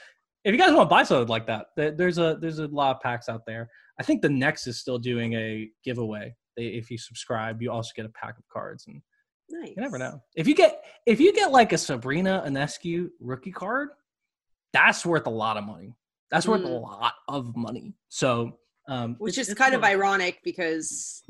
[0.44, 3.02] if you guys want to buy something like that, there's a there's a lot of
[3.02, 3.70] packs out there.
[4.00, 6.36] I think the Next is still doing a giveaway.
[6.56, 9.02] They, if you subscribe, you also get a pack of cards, and
[9.50, 9.70] nice.
[9.76, 10.22] you never know.
[10.36, 13.90] If you get if you get like a Sabrina Ionescu rookie card,
[14.74, 15.94] that's worth a lot of money.
[16.32, 16.82] That's worth a Mm.
[16.82, 17.96] lot of money.
[18.10, 21.24] So, um, Which it's- is kind of ironic because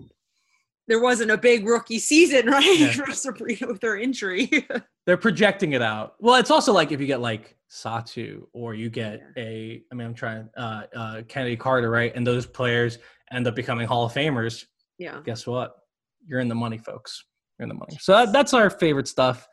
[0.89, 2.79] there wasn't a big rookie season, right?
[2.79, 3.67] Yeah.
[3.67, 4.67] With her injury.
[5.05, 6.15] they're projecting it out.
[6.19, 10.07] Well, it's also like if you get like Satou or you get a, I mean,
[10.07, 12.11] I'm trying, uh, uh, Kennedy Carter, right?
[12.15, 12.97] And those players
[13.31, 14.65] end up becoming Hall of Famers.
[14.97, 15.21] yeah.
[15.23, 15.75] Guess what?
[16.27, 17.23] You're in the money, folks.
[17.57, 17.97] You're in the money.
[18.01, 19.47] So that, that's our favorite stuff.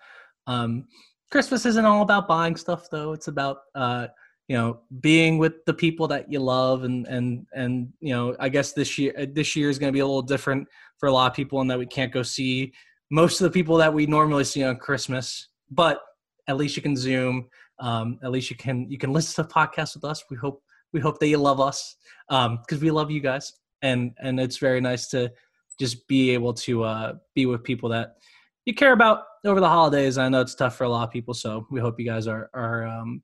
[0.46, 0.86] Um,
[1.30, 3.12] Christmas isn't all about buying stuff, though.
[3.12, 4.06] It's about, uh,
[4.48, 8.48] you know, being with the people that you love, and and and you know, I
[8.48, 11.12] guess this year uh, this year is going to be a little different for a
[11.12, 12.72] lot of people in that we can't go see
[13.10, 16.00] most of the people that we normally see on Christmas, but
[16.48, 17.48] at least you can Zoom.
[17.78, 20.24] Um, at least you can you can listen to podcasts with us.
[20.30, 21.96] We hope we hope that you love us
[22.28, 25.30] because we love you guys, and and it's very nice to
[25.78, 28.14] just be able to uh, be with people that
[28.64, 30.18] you care about over the holidays.
[30.18, 32.50] I know it's tough for a lot of people, so we hope you guys are
[32.54, 33.22] are um,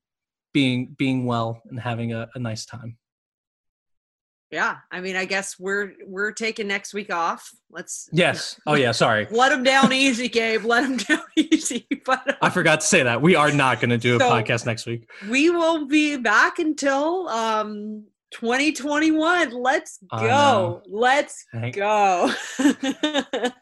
[0.52, 2.98] being being well and having a, a nice time.
[4.50, 4.76] Yeah.
[4.90, 7.50] I mean, I guess we're we're taking next week off.
[7.70, 8.60] Let's Yes.
[8.66, 8.92] Oh yeah.
[8.92, 10.64] Sorry, let them down easy, Gabe.
[10.64, 11.86] Let them down easy.
[12.04, 14.66] But I forgot to say that we are not going to do a So- podcast
[14.66, 15.08] next week.
[15.30, 19.50] we will be back until um 2021.
[19.52, 20.82] Let's go.
[20.86, 22.32] Let's Thank, go.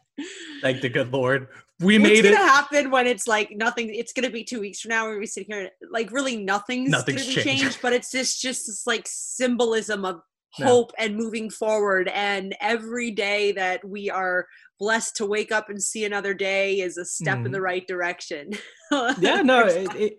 [0.61, 1.47] thank the good Lord.
[1.79, 2.35] We What's made it.
[2.35, 3.93] happen when it's like nothing?
[3.93, 7.23] It's gonna be two weeks from now where we sit here, like really nothing's, Nothing's
[7.23, 7.61] gonna be changed.
[7.63, 10.21] changed, but it's just just this like symbolism of
[10.59, 10.65] No.
[10.67, 12.07] hope and moving forward.
[12.09, 14.47] And every day that we are
[14.79, 17.51] blessed to wake up and see another day is a step in Mhm.
[17.53, 18.51] the right direction.
[19.19, 19.41] Yeah.
[19.41, 19.65] No.
[19.65, 20.17] It, it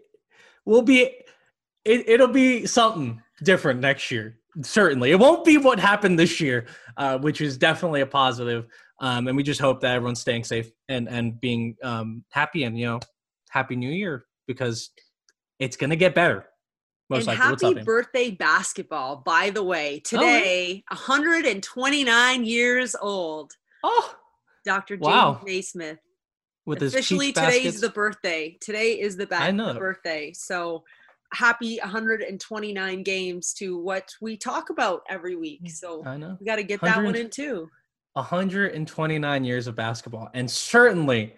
[0.64, 1.02] will be.
[1.84, 4.38] It, it'll be something different next year.
[4.62, 8.66] Certainly, it won't be what happened this year, uh, which is definitely a positive.
[9.00, 12.78] Um, and we just hope that everyone's staying safe and and being um, happy and
[12.78, 13.00] you know,
[13.50, 14.90] happy New Year because
[15.58, 16.46] it's gonna get better.
[17.10, 17.74] Most and likely.
[17.74, 19.96] Happy birthday basketball, by the way.
[19.96, 20.08] Oh.
[20.18, 23.52] Today, 129 years old.
[23.82, 24.14] Oh,
[24.64, 24.96] Dr.
[24.96, 25.40] James Wow.
[25.44, 25.98] Naismith.
[26.64, 27.80] with his Officially, today's baskets.
[27.80, 28.56] the birthday.
[28.60, 30.32] Today is the, ba- I know the birthday.
[30.32, 30.84] So
[31.34, 35.68] happy 129 games to what we talk about every week.
[35.70, 36.36] So I know.
[36.40, 37.68] we got to get that one in too.
[38.14, 41.34] 129 years of basketball, and certainly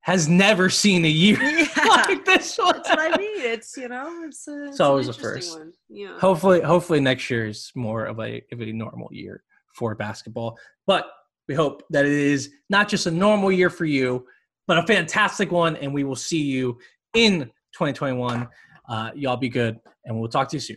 [0.00, 1.68] has never seen a year Yeah.
[1.88, 2.74] like this one.
[2.74, 3.40] That's what I mean.
[3.40, 5.58] It's you know, it's, a, it's, an always a first.
[5.58, 5.72] One.
[5.88, 6.18] Yeah.
[6.18, 9.42] hopefully hopefully next year is more of a of a normal year
[9.74, 11.06] for basketball but
[11.48, 14.26] we hope that it is not just a normal year for you
[14.66, 16.78] but a fantastic one and we will see you
[17.14, 18.48] in 2021.
[18.88, 20.76] Uh, y'all be good, and we'll talk to you soon.